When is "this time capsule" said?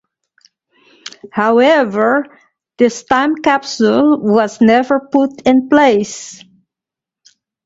2.79-4.19